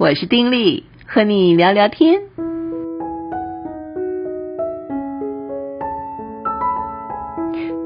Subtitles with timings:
[0.00, 2.22] 我是丁力，和你聊聊天。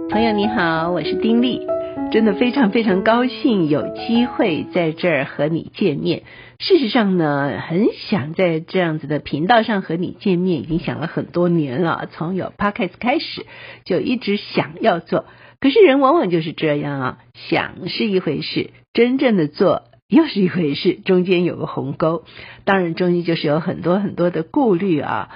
[0.08, 1.66] 朋友你好，我是丁力，
[2.12, 6.22] 真的非常非常高兴有机会在这儿和你见面。
[6.60, 12.08] 事实上呢，很想在这样子的频道上和你见面，已经想了很多年了。
[12.12, 13.44] 从有 Podcast 开始，
[13.84, 15.24] 就一直想要做。
[15.60, 19.82] 可是人往往就是这样啊，想是一回事，真正的做
[20.14, 22.24] 又是一回事，中间有个鸿沟。
[22.64, 25.28] 当然，中间就是有很多很多的顾虑啊。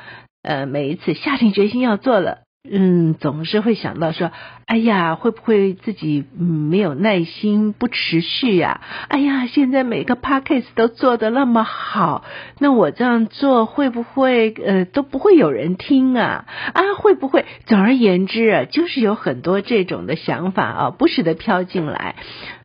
[0.42, 2.38] 呃，每一次下定决心要做了。
[2.70, 4.30] 嗯，总是会想到说，
[4.66, 8.82] 哎呀，会不会自己没有耐心，不持续呀？
[9.08, 12.24] 哎呀，现在每个 podcast 都做得那么好，
[12.58, 16.44] 那我这样做会不会呃都不会有人听啊？
[16.74, 17.46] 啊，会不会？
[17.64, 22.16] 总而言之，就是有很多这种的想法啊，不时的飘进来，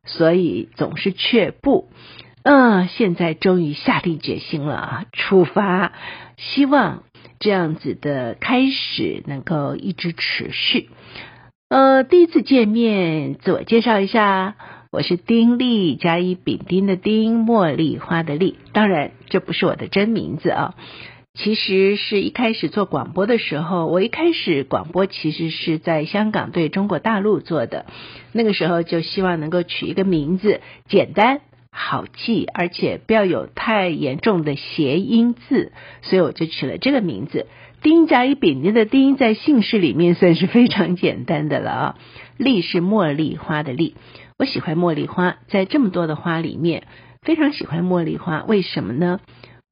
[0.05, 1.89] 所以总是却步。
[2.43, 5.93] 嗯，现在终于下定决心了，出发，
[6.37, 7.03] 希望。
[7.39, 10.89] 这样子的开始能够一直持续。
[11.67, 14.55] 呃，第一次见面，自我介绍一下，
[14.91, 18.57] 我是丁莉，甲乙丙丁的丁，茉莉花的莉。
[18.71, 20.75] 当然，这不是我的真名字啊。
[21.33, 27.87] 其实是一开始做广播的时候，我一开始广播其实是在香港对中国大陆做的。
[28.33, 31.41] 那个时候就希望能够取一个名字，简单。
[31.71, 35.71] 好记，而且不要有太严重的谐音字，
[36.03, 37.47] 所以我就取了这个名字。
[37.81, 41.95] 丁甲乙丙丁的丁，在姓氏里面算是非常简单的了啊。
[42.37, 43.95] 莉是茉莉花的莉，
[44.37, 46.83] 我喜欢茉莉花，在这么多的花里面，
[47.23, 48.43] 非常喜欢茉莉花。
[48.43, 49.19] 为什么呢？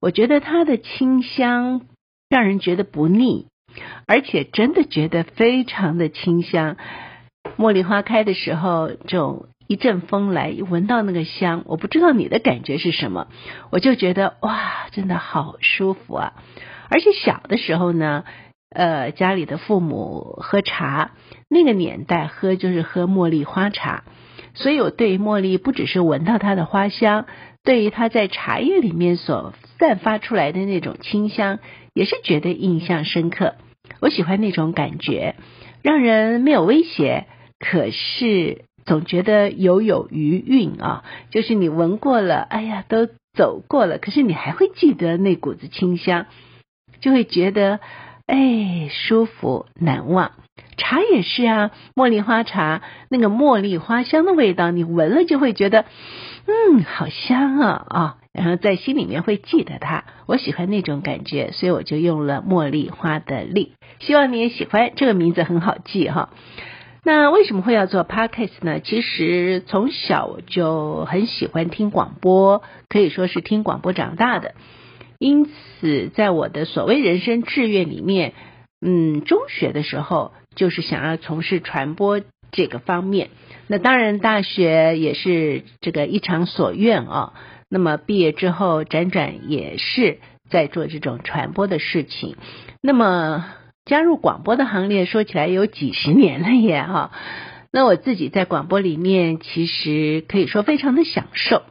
[0.02, 1.82] 我觉得它的清香
[2.30, 3.48] 让人觉得不腻，
[4.08, 6.76] 而且真的觉得非常的清香。
[7.58, 9.46] 茉莉花开的时候，这种。
[9.68, 13.30] 一阵风来，一闻到那个香，我不知道你的感觉是什么，
[13.70, 16.34] 我就觉得哇，真的好舒服啊！
[16.90, 18.26] 而且小的时候呢，
[18.70, 21.12] 呃，家里的父母喝茶，
[21.48, 24.04] 那个年代喝就是喝茉莉花茶，
[24.56, 27.26] 所以我对茉莉不只是闻到它的花香，
[27.64, 31.60] 对于它在茶叶里面所散发出来的那种清香，
[31.94, 33.56] 也是觉得印象深刻。
[34.00, 35.36] 我喜欢那种感觉，
[35.82, 37.26] 让人没有威胁，
[37.60, 38.66] 可是。
[38.84, 46.26] 总觉得犹有余韵啊，就是你闻过了，哎呀，都走过了，可是你还会记得那股子清香，
[47.00, 47.80] 就会觉得
[48.26, 50.32] 哎，舒服难忘。
[50.78, 55.86] 茶也是啊，茉莉花茶那个茉莉花香的味道，你闻了就会觉得
[56.48, 60.06] 嗯，好香啊啊，然后在心里面会记得它。
[60.26, 66.30] 我喜欢那种感觉，所以我就用了茉莉花的莉，希望你也喜欢这个名字，很好记哈。
[67.04, 68.80] 那为什么会要做 Podcast 呢？
[68.80, 74.54] 其实从小就很喜欢听广播，可以说是听广播长大的。
[75.18, 78.34] 因此，在我的所谓人生志愿里面，
[78.82, 83.30] 嗯，中学的时候就是想要从事传播这个方面。
[83.68, 87.34] 那当然，大学也是这个一偿所愿啊。
[87.70, 90.20] 那么毕业之后，辗转也是
[90.50, 92.36] 在做这种传播的事情。
[92.82, 93.46] 那么。
[93.84, 97.12] 加入广播的行列，说起来有几十年了耶哈。
[97.72, 101.64] 那我自己在广播里面，其实可以说非常的享受。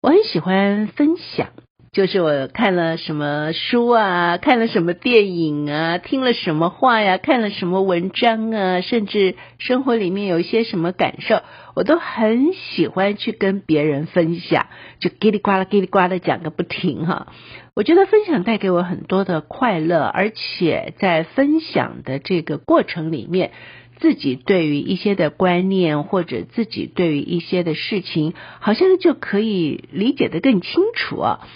[0.00, 1.48] 我很喜欢分享，
[1.98, 11.42] 就是我看了什么书啊，看了什么电影啊，听了什么话呀，看了什么文章啊，甚至生活里面有一些什么感受，
[11.74, 14.68] 我都很喜欢去跟别人分享，
[15.00, 17.32] 就叽里呱啦叽里呱啦讲个不停哈。
[17.74, 23.50] 我觉得分享带给我很多的快乐，而且在分享的这个过程里面，
[23.98, 31.48] 自己对于一些的观念或者自己对于一些的事情，好像就可以理解得更清楚啊。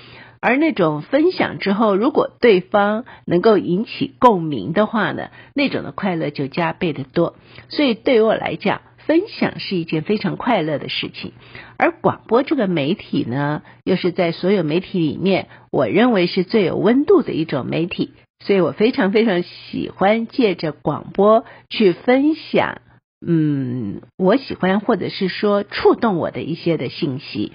[0.43, 7.37] 而那种分享之后，如果对方能够引起共鸣的话呢，那种的快乐就加倍的多。
[7.69, 11.33] 所以对于我来讲，分享是一件非常快乐的事情，
[11.77, 18.13] 而广播这个媒体呢，又是在所有媒体里面，我认为是最有温度的一种媒体，
[18.45, 22.81] 所以我非常非常喜欢借着广播去分享，
[23.25, 27.53] 嗯，我喜欢或者是说触动我的一些的信息。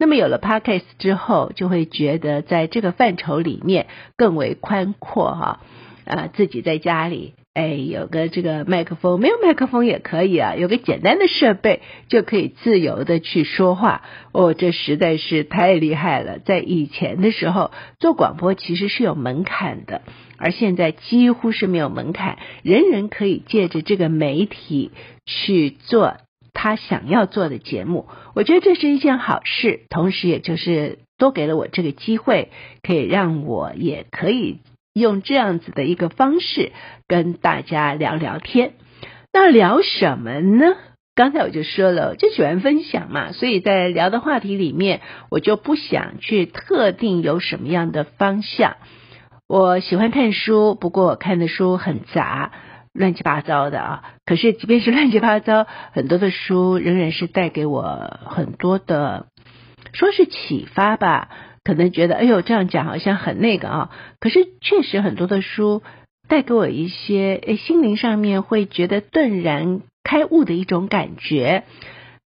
[0.00, 3.86] 那么有了 Podcast 之后，就会觉得在这个范畴里面
[4.16, 5.60] 更为宽阔哈，
[6.06, 7.34] 啊，自己在家里。
[7.52, 10.54] 哎，有个这个麦克风，没有麦克风也可以啊。
[10.54, 14.02] 有个简单的设备就可以自由的去说话。
[14.32, 16.38] 哦，这实在是太厉害了。
[16.38, 20.00] 在以前的时候做广播其实是有门槛的，
[20.38, 24.92] 而现在几乎是没有门槛，人人可以借着这个媒体
[25.26, 26.16] 去做
[26.62, 28.06] 他想要做的节目。
[28.34, 32.50] 我觉得这是一件好事，同时也就是多给了我这个机会，
[32.82, 34.58] 可以让我也可以
[34.92, 36.72] 用这样子的一个方式
[37.08, 38.74] 跟大家聊聊天。
[39.32, 40.76] 那聊什么呢？
[41.14, 48.76] 刚才我就说了，我就喜欢分享嘛，所以在聊的话题里面，我就不想去特定有什么样的方向。
[49.48, 52.52] 我喜欢看书，不过我看的书很杂，
[52.92, 54.04] 乱七八糟的啊。
[54.24, 59.26] 可是即便是乱七八糟，很多的书仍然是带给我很多的，
[59.92, 61.28] 说是启发吧。
[61.62, 63.90] 可能觉得，哎呦，这样讲好像很那个啊。
[64.18, 65.82] 可是确实很多的书
[66.28, 69.82] 带给我一些，诶，心灵上面会觉得顿然。
[70.02, 71.64] 开悟的一种感觉。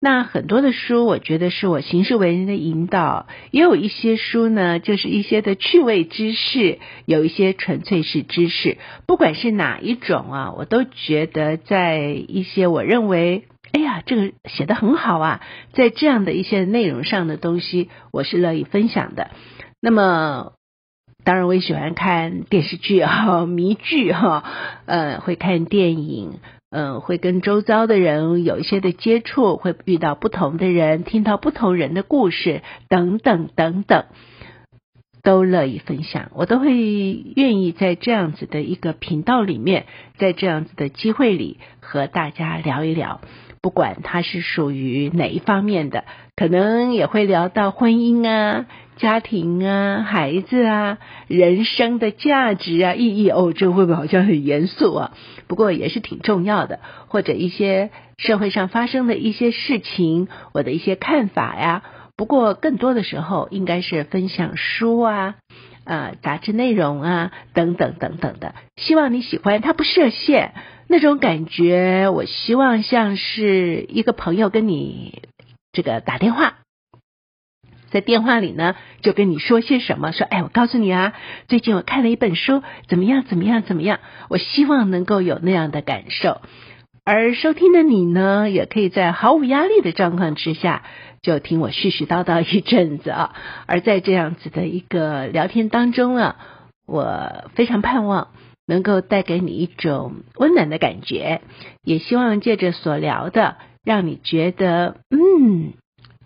[0.06, 8.78] 那很多的书，我觉得是我行事为人的引导；也有一些书呢，就是一些的趣味知识，有一些纯粹是知识。
[9.08, 15.40] 不管是哪一种啊，我都觉得在一些我认为，哎呀，这个写得很好啊，
[15.72, 19.32] 在这样的一些内容上的东西，我是乐意分享的。
[19.80, 20.52] 那么，
[21.24, 24.44] 当然我也喜欢看电视剧哈， 迷剧哈，
[24.86, 26.40] 呃，会看电影。
[26.76, 34.06] 嗯，会跟周遭的人有一些的接触，会遇到不同的人，听到不同人的故事，等等等等，
[35.22, 36.32] 都乐意分享。
[36.34, 36.74] 我都会
[37.36, 39.86] 愿意在这样子的一个频道里面，
[40.18, 43.22] 在这样子的机会里和大家聊一聊。
[43.62, 46.06] 不管它是属于哪一方面的，
[46.36, 48.66] 可能也会聊到婚姻啊、
[48.98, 50.98] 家庭啊、孩子啊、
[51.28, 55.12] 人生的价值啊、意义哦，这会不会好像很严肃啊？
[55.48, 61.84] 不过也是挺重要的，或者一些社会上发生的一些事情，我的一些看法呀。
[62.16, 65.36] 不过更多的时候，应该是分享书啊、
[65.84, 68.54] 呃、杂志内容啊等等等等的。
[68.78, 70.54] 希望你喜欢，它不设限。
[70.88, 75.24] 那种感觉，我希望像是一个朋友跟你
[75.72, 76.56] 这个打电话，
[77.94, 81.14] 在电话里呢，就跟你说些什么，说，哎，我告诉你啊，
[81.48, 84.00] 最近我看了一本书，怎么样，怎么样，怎么样？
[84.30, 86.42] 我希望能够有那样的感受，
[87.06, 90.82] 而收听的你呢，也可以在毫无压力的状况之下，
[91.22, 93.36] 就听我絮絮叨叨一阵子啊。
[93.68, 96.36] 而在这样子的一个聊天当中啊，
[96.88, 98.30] 我非常盼望。
[98.66, 101.42] 能够带给你一种温暖的感觉，
[101.84, 105.74] 也希望借着所聊的，让你觉得嗯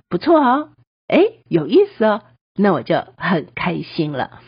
[0.07, 0.69] 不错哦，
[1.07, 2.21] 哎有意思哦，
[2.55, 4.39] 那我就很开心了。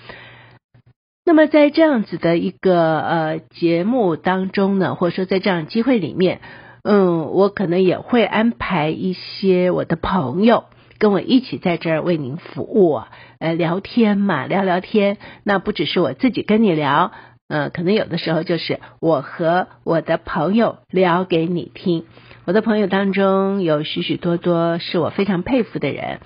[1.25, 6.41] 那么在这样子的一个呃节目当中呢，或者说在这样机会里面，
[6.83, 10.65] 嗯，我可能也会安排一些我的朋友
[10.97, 13.01] 跟我一起在这儿为您服务，
[13.37, 15.17] 呃聊天嘛，聊聊天。
[15.43, 17.11] 那不只是我自己跟你聊。
[17.47, 22.05] 呃，可能有的时候就是我和我的朋友聊给你听。
[22.45, 26.19] 我的朋友当中有许许多多是我非常佩服的人。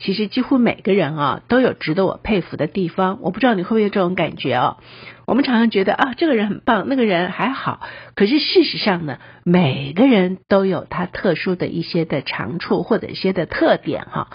[0.00, 3.18] 其实几乎每个人啊都有值得我佩服的地方。
[3.20, 4.78] 我不知道你会不会有这种感觉哦？
[5.26, 7.80] 我们常常觉得啊，这个人很棒，那个人还好。
[8.16, 14.28] 可是事实上呢，每个人都有他特殊的一些的长处或者一些的特点哈。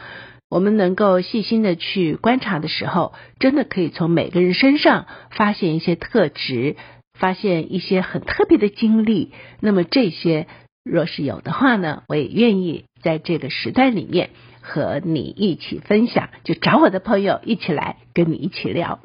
[0.47, 6.75] 我们能够细心的去观察的时候，真的可以从每个人身上发现一些特质，
[7.17, 9.31] 发现一些很特别的经历。
[9.59, 10.45] 那么这些
[10.83, 14.29] 若是有的话呢，我也愿意在这个时段里面
[14.65, 18.99] 和你一起分享，就找我的朋友一起来跟你一起聊。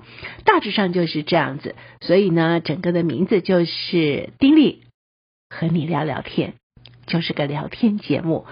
[0.44, 4.84] 大致上就是这样子，所以呢，整个的名字就是丁力
[5.50, 6.54] 和你聊聊天，
[7.06, 8.46] 就是个聊天节目。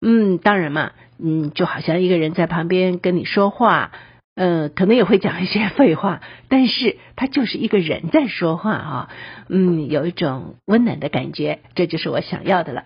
[0.00, 0.92] 嗯，当然嘛。
[1.16, 3.92] 嗯，就好像一个人在旁边跟你说话，
[4.36, 9.08] 嗯，可能也会讲一些废话，但是他就是一个人在说话啊，
[9.48, 12.84] 嗯，有一种温暖的感觉，这就是我想要的了。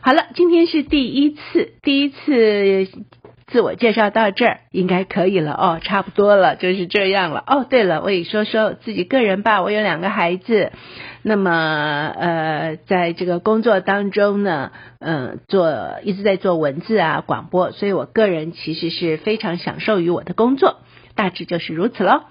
[0.00, 2.88] 好了，今天是第一次，第一次。
[3.46, 7.44] 自我介绍到这儿应该可以了哦，差不多了，就是这样了。
[7.46, 9.62] 哦，对了，我也说说自己个人吧。
[9.62, 10.72] 我有两个孩子，
[11.22, 20.78] 那么呃，在这个工作当中呢，嗯、呃，做一直在做文字啊广播，所以我个人其实是非常享受于我的工作，
[21.14, 22.22] 大致就是如此喽。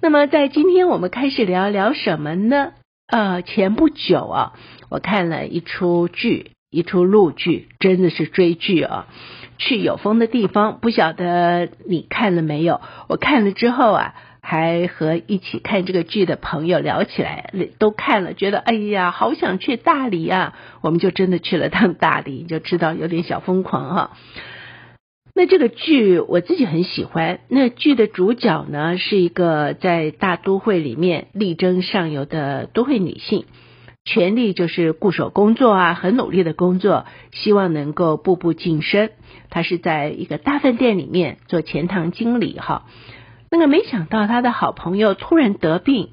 [0.00, 2.72] 那么在今天我们开始聊聊什么呢？
[3.08, 4.52] 呃，前不久啊，
[4.90, 9.06] 我看了一出剧，一出陆剧，真的是追剧啊。
[9.58, 12.80] 去有风的地方，不晓得你看了没有？
[13.08, 20.54] 我看了之后啊，还和一起看这个剧的朋友聊起来，都看了，觉得哎呀，好想去大理啊！
[20.80, 24.10] 我们就真的去了趟大理，就知道有点小疯狂哈。
[25.34, 33.44] 那这个剧我自己很喜欢，那剧的主角呢，是一个在大都会里面力争上游的都会女性。
[34.10, 39.10] 全力就是固守工作啊，很努力的工作，希望能够步步晋升。
[39.50, 42.86] 他是在一个大饭店里面做钱塘经理哈。
[43.50, 46.08] 那个没想到他的好朋友突然得病，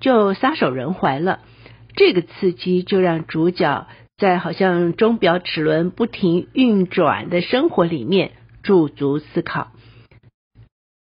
[0.00, 1.40] 就撒手人寰了。
[1.96, 8.30] 这个刺激就让主角在好像钟表齿轮不停运转的生活里面
[8.62, 9.72] 驻足思考。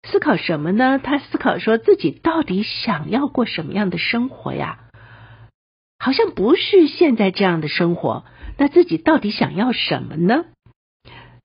[0.03, 0.99] 思考什么呢？
[1.03, 4.79] 他思考说自己到底想要过什么样的生活呀？
[5.99, 8.23] 好像不是现在这样的生活，
[8.57, 10.45] 那自己到底想要什么呢？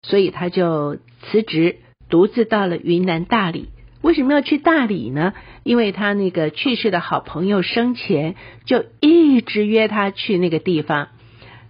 [0.03, 3.69] 所以他就辞职，独自到了云南大理。
[4.01, 5.33] 为什么要去大理呢？
[5.63, 11.09] 因为他那个去世的好朋友生前就一直约他去那个地方，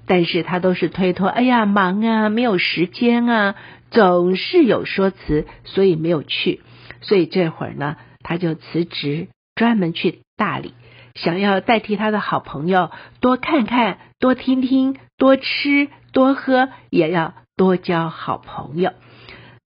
[0.06, 3.54] 但是他都是推脱，哎呀，忙啊，没有时间啊，
[3.90, 6.60] 总是有说辞，所以没有去。
[7.00, 10.74] 所以这会儿呢，他就辞职，专门去大理。
[11.14, 12.90] 想要代替他的好朋友
[13.20, 18.92] 多看看、多听听、多吃、多喝，也要多交好朋友。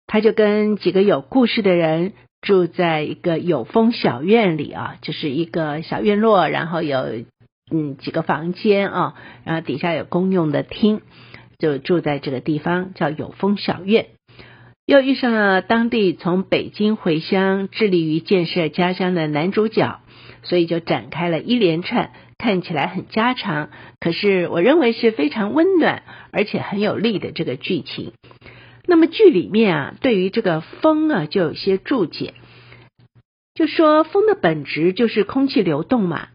[0.07, 7.23] 他就跟几个有故事的人住在一个有风小院里啊，就是一个小院落，然后有
[7.71, 11.01] 嗯几个房间啊，然后底下有公用的厅，
[11.57, 14.07] 就住在这个地方叫有风小院。
[14.85, 19.99] 又遇上了当地从北京回乡、致力于建设家乡的男主角。
[20.47, 28.13] 所以就展开了一连串看起来很家常，可是我认为是非常温暖而且很有力的这个剧情。
[28.85, 32.33] 那么剧里面啊，对于这个风啊，就有些注解，
[33.53, 36.29] 就说风的本质就是空气流动嘛，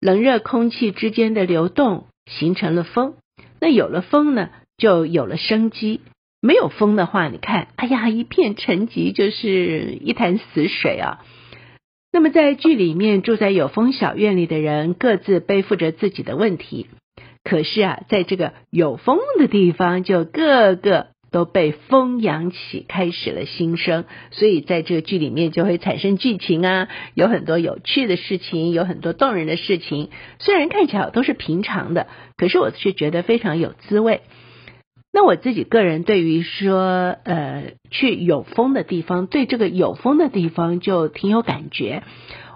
[0.00, 3.14] 冷热空气之间的流动形成了风。
[3.60, 6.00] 那有了风呢，就有了生机。
[6.40, 11.24] 没有风的话，你看，哎呀，一片沉寂，就是一潭死水啊。
[12.10, 16.86] 那么，在剧里面住在有风小院里的人，各自背负着自己的问题。
[17.44, 24.06] 可是啊，在这个有风的地方，就个个都被风扬起，开始了新生。
[24.30, 30.08] 所以，在这个剧里面就会产生剧情啊，有很多有趣的事情，有很多动人的事情。
[30.38, 34.22] 虽然看起来都是平常的，可是我却觉得非常有滋味。
[35.12, 42.02] 那我自己个人对于说，呃，去有风的地方，对这个有风的地方就挺有感觉。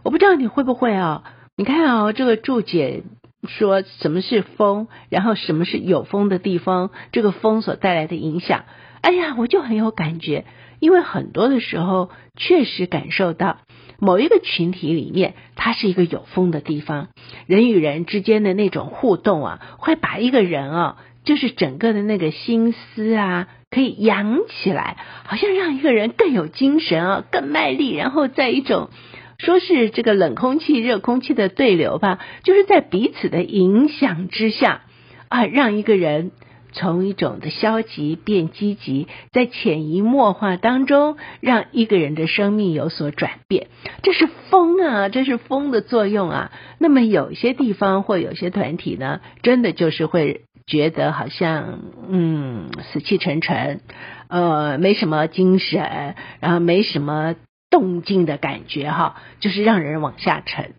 [0.05, 1.25] 我不知道你会不会啊？
[1.57, 3.05] 你看啊，这个注解
[3.49, 8.65] 说什么是风，然后什么是有风的地方，这个风所带来的影响。
[9.01, 10.45] 哎呀，我就很有感觉，
[10.79, 13.59] 因为很多的时候确实感受到
[13.99, 17.09] 某一个群体里面，它是一个有风的地方，
[17.47, 20.99] 人与人之间的那种互动啊，会把一个人啊。
[21.25, 27.95] 就是整个的那个心思啊，可以扬起来，好像让一个人更有精神啊，更卖力。
[27.95, 28.91] 然后在一种
[29.38, 34.83] 说是这个冷空气、热空气的对流吧，就是在彼此的影响之下
[35.29, 36.33] 啊，让一个人
[36.73, 43.69] 从一种的消极变积极，在潜移默化当中，让一个人的生命有所转变。
[44.02, 46.52] 这是风啊，这是风的作用啊。
[46.79, 50.43] 那么有些地方或有些团体呢，真的就是会。
[50.66, 53.81] 觉得好像嗯死气沉沉，
[54.28, 57.35] 呃没什么精神，然后没什么
[57.71, 60.75] 动静的感觉哈，就是让人往下沉。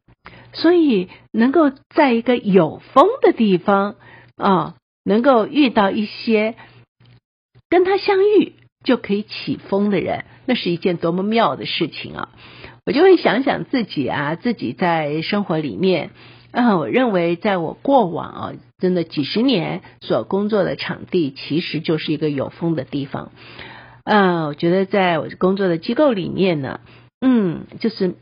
[0.54, 3.96] 所以能够在一个有风的地方
[4.38, 6.56] 啊，能够遇到一些
[7.70, 12.30] 跟他相遇就可以起风的人，那是一件多么妙的事情啊！
[12.86, 16.12] 我就会想想自己啊，自己在生活里面。
[16.54, 23.32] 啊，我认为在我过往啊，真的几十年所工作的场地，其实就是一个有风的地方。
[24.04, 26.80] 啊，我觉得在我工作的机构里面呢，
[27.20, 28.16] 嗯，就是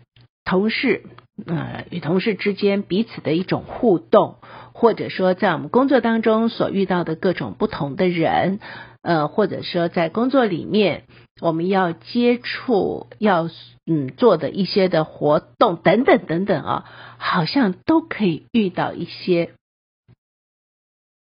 [0.46, 1.04] 同事，
[1.46, 4.38] 呃，与同事之间彼此的一种互动，
[4.72, 8.60] 或者说在我们工作当中所遇到的各种不同的人，
[9.02, 11.04] 呃，或者说在工作里面
[11.42, 13.50] 我们要接触要。
[13.88, 16.86] 嗯，做的一些的活动等等等等啊，
[17.18, 19.54] 好像都可以遇到一些，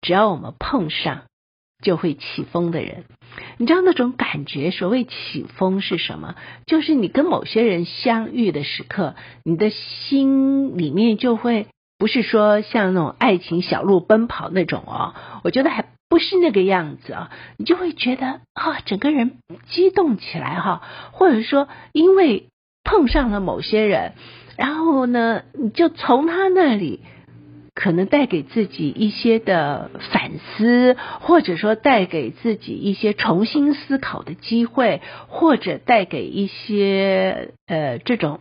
[0.02, 1.22] 只要我们碰上
[1.82, 3.06] 就会起风的人。
[3.56, 4.70] 你知道那种感觉？
[4.70, 6.36] 所谓起风是什么？
[6.66, 11.66] 就是你跟某些人相遇的时刻，你的心里面就会
[11.98, 15.86] 不是说像那种爱情小路奔跑那种哦，我觉得还。
[16.10, 19.38] 不是那个样子啊，你就会觉得啊，整个人
[19.68, 22.48] 激动起来哈，或者说因为
[22.84, 24.12] 碰上了某些人，
[24.58, 27.00] 然后呢，你就从他那里
[27.74, 38.40] 可能带给自己一些的反思，或者说带给自己一些重新思考的机会，或者带给一些呃这种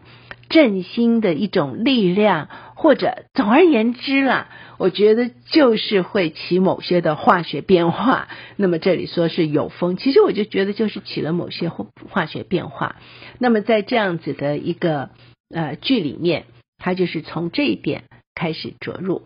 [0.49, 8.27] 振兴的一种力量，或者总而言之啦，我觉得就是会起某些的化学变化。
[8.57, 12.95] 那么这里说是有风，其实我就觉得就是起了某些化学变化。
[13.37, 15.11] 那么在这样子的一个
[15.53, 16.45] 呃剧里面，
[16.77, 18.03] 他就是从这一点
[18.33, 19.23] 开始着入。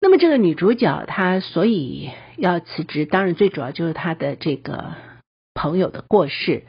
[0.00, 4.94] 那么这个女主角她所以要辞职，当然最主要就是她的这个
[5.54, 6.62] 朋友的过世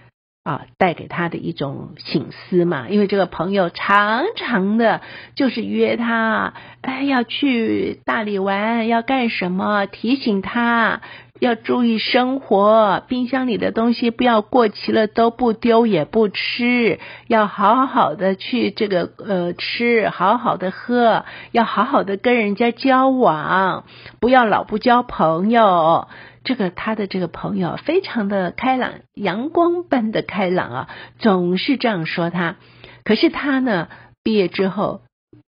[0.43, 2.87] 啊，带给他的一种醒思嘛。
[2.89, 5.01] 因为这个朋友常常的，
[5.35, 11.01] 就是约他，哎，要去大理玩，要干什么，提醒他。
[11.39, 23.85] 要注意生活，冰箱里的东西不要过期了都不丢也不吃，要好好的去这个呃吃，好好的喝，要好好的跟人家交往，
[24.19, 26.09] 不要老不交朋友。
[26.49, 30.89] 这个他的这个朋友非常的开朗，阳光般的开朗啊，
[31.19, 32.55] 总是这样说他。
[33.03, 33.87] 可是他呢，
[34.23, 35.01] 毕业之后。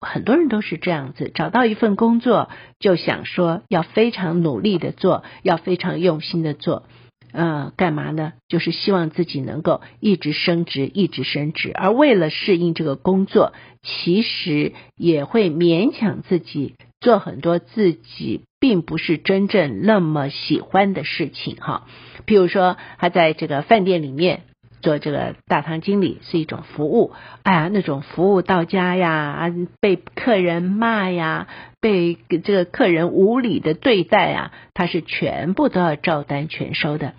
[0.02, 6.84] 很多人都是这样子，找到一份工作就想说要非常努力的做，要非常用心的做，
[7.32, 8.32] 呃，干嘛呢？
[8.48, 11.70] 就是希望自己能够一直升职，一直升职。
[11.74, 13.52] 而为了适应这个工作，
[13.82, 21.86] 其实也会勉强自己做很多自己并不是真正那么喜欢的事情哈。
[22.26, 24.42] 譬如说，他在这个饭店里面。
[24.82, 27.12] 做这个大堂经理是一种服务，
[27.42, 31.48] 哎呀，那种服务到家呀，被客人骂呀，
[31.82, 37.12] 被这个客人无理的对待啊，他是全部都要照单全收的。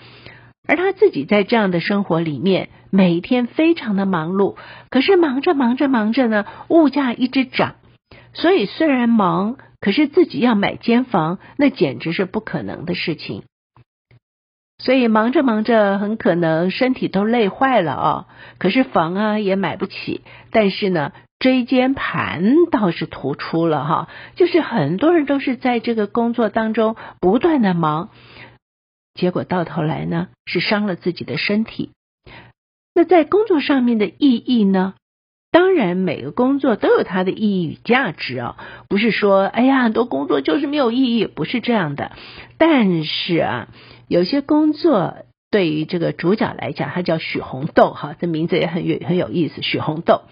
[0.68, 4.56] 而他自己在这样的生活里面，每天非常的忙碌，
[4.90, 7.76] 可是忙着忙着忙着呢，物价一直涨，
[8.34, 13.44] 所以虽然忙，可是自己要买间房，那简直是不可能的事情。
[14.78, 18.26] 所以忙着忙着，很可能身体都累坏了哦。
[18.58, 24.10] 可是房啊也买不起，但是呢，椎间盘倒是突出了哈。
[24.36, 28.10] 就是很多人都是在这个工作当中不断的忙，
[29.14, 31.92] 结果到头来呢是伤了自己的身体。
[32.96, 34.96] 那在工作上面的意义呢？
[35.52, 38.56] 当然，每个工作都有它的意义与价值啊，
[38.90, 42.12] 不是说哎呀，很多工作就是没有意义，不是这样的。
[42.58, 43.68] 但是啊。
[44.08, 45.20] 有些工作
[45.52, 49.62] 对于这个主角来讲，他叫许红豆哈，这名字也很有很有意思。
[49.62, 50.24] 许红豆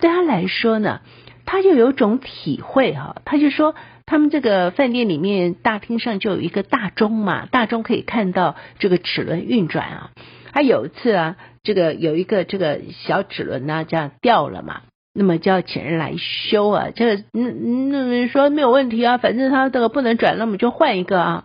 [0.00, 1.02] 对他来说呢，
[1.44, 3.74] 他就有种体会哈，他就说
[4.06, 10.10] 他们这个饭店里面大厅上就有一个大钟嘛，大钟可以看到这个齿轮运转啊。
[10.54, 11.36] 他有一次啊，
[11.66, 16.90] 这个有一个这个小齿轮呢，这样掉了嘛，那么就要请人来修啊。
[16.94, 21.44] 这个嗯嗯说没有问题啊，反正他这个不能转，那么就换一个啊。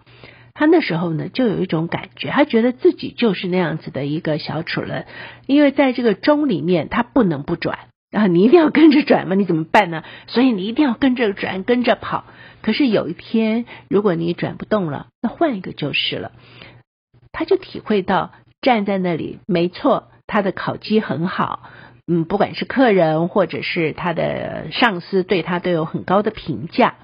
[0.54, 5.08] 他那时候呢，就有一种感觉，他觉得自己就是那样子的一个小齿轮，
[5.48, 7.80] 因为在这个钟里面，他不能不转，
[8.12, 10.04] 然后你一定要跟着转嘛，你怎么办呢？
[10.28, 12.26] 所以你一定要跟着转，跟着跑。
[12.62, 16.32] 可是有一天，如果你转不动了，那换一个就是了。
[17.32, 21.69] 他就体会到站在那里，没错，他的烤鸡很好，
[22.08, 26.95] 嗯，不管是客人或者是他的上司，对他都有很高的评价，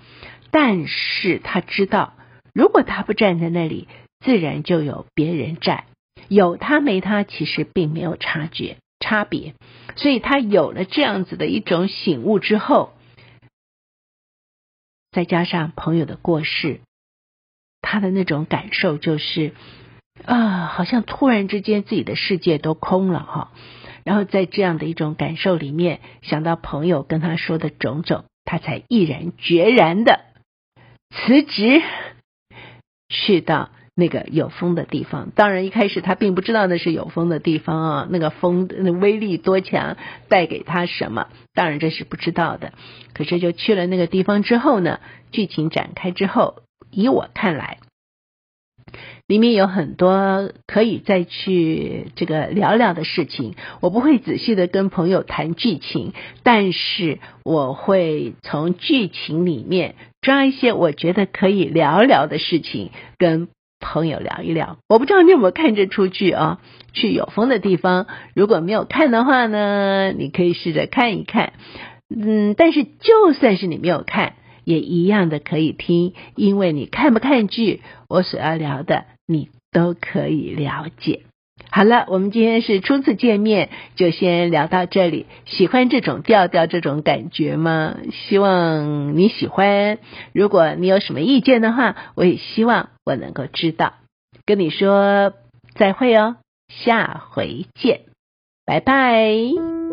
[0.51, 2.13] 但是他知道。
[2.53, 3.87] 如果他不站在那里，
[4.19, 5.85] 自然就有别人站。
[6.27, 9.53] 有他没他，其实并没有差觉差别。
[9.95, 12.93] 所以他有了这样子的一种醒悟之后，
[15.11, 16.81] 再加上朋友的过世，
[17.81, 19.53] 他的那种感受就是
[20.25, 23.51] 啊，好像突然之间自己的世界都空了哈。
[24.03, 30.21] 然后在这样的一种感受里面，想到朋友跟他说的种种，他才毅然决然的
[31.11, 31.81] 辞职。
[33.09, 42.73] 去到那个有风的地方，当然一开始他并不知道那是有风的地方啊，那个风的威力多强，带给他什么，当然这是不知道的。
[43.13, 44.99] 可是就去了那个地方之后呢，
[45.31, 47.77] 剧情展开之后，以我看来，
[49.27, 53.55] 里面有很多可以再去这个聊聊的事情。
[53.81, 59.95] 我不会仔细的跟朋友谈剧情，但是我会从剧情里面。
[60.19, 63.47] 抓一些我觉得可以聊聊的事情，跟
[63.79, 64.77] 朋友聊一聊。
[64.89, 66.59] 我不知道你有没有看这出剧啊？
[66.91, 71.53] 去有风的地方，如果没有看的话呢，你可以试着看一看。
[72.13, 74.33] 嗯，但是就算是你没有看，
[74.67, 81.21] 也一样的可以听，因为你看不看剧，我所要聊的你都可以了解。
[81.71, 85.25] 好了，我们今天是初次见面，就先聊到这里。
[85.45, 87.95] 喜欢这种调调、这种感觉吗？
[88.11, 89.99] 希望你喜欢。
[90.33, 93.93] 如果你有什么意见的话，我也希望我能够知道。
[94.45, 95.31] 跟你说
[95.75, 96.35] 再会哦，
[96.67, 98.01] 下回见，
[98.65, 99.86] 拜拜。